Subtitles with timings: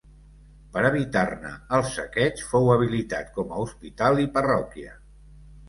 [0.77, 4.99] Per evitar-ne el saqueig fou habilitat com a hospital i parròquia.